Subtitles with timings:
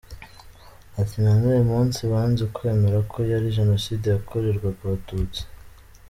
[0.99, 5.41] Ati: “Na n’uyu munsi, banze kwemera ko yari jenoside yakorerwaga Abatutsi.